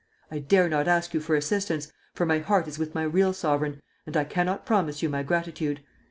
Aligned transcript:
I 0.31 0.39
dare 0.39 0.67
not 0.67 0.87
ask 0.87 1.13
you 1.13 1.19
for 1.19 1.35
assistance, 1.35 1.93
for 2.15 2.25
my 2.25 2.39
heart 2.39 2.67
is 2.67 2.79
with 2.79 2.95
my 2.95 3.03
real 3.03 3.33
sovereign, 3.33 3.83
and 4.07 4.17
I 4.17 4.23
cannot 4.23 4.65
promise 4.65 5.03
you 5.03 5.09
my 5.09 5.21
gratitude. 5.21 5.81